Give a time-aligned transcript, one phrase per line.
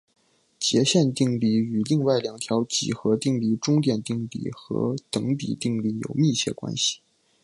[0.57, 7.01] 截线定理与另外两条几何定理中点定理和等比定理有密切关系。